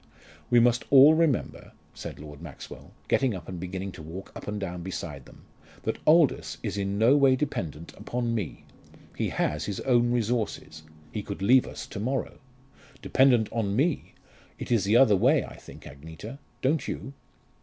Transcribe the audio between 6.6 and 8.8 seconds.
is in no way dependent upon me.